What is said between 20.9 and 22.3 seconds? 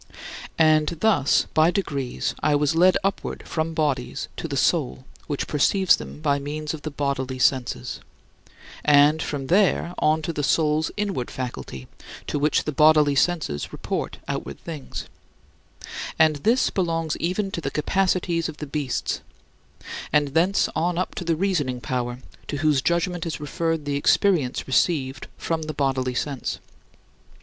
up to the reasoning power,